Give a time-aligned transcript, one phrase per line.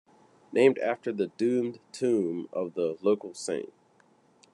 [0.51, 3.71] Named after the doomed tomb of the local saint.